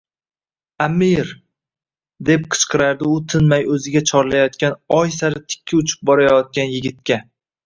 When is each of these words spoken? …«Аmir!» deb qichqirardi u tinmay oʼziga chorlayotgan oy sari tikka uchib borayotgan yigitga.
…«Аmir!» 0.85 1.27
deb 2.29 2.47
qichqirardi 2.55 3.09
u 3.09 3.19
tinmay 3.35 3.67
oʼziga 3.75 4.03
chorlayotgan 4.13 4.75
oy 5.01 5.15
sari 5.19 5.45
tikka 5.53 5.79
uchib 5.83 6.05
borayotgan 6.13 6.75
yigitga. 6.75 7.21